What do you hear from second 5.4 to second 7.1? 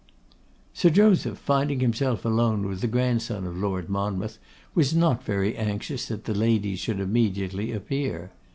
anxious that the ladies should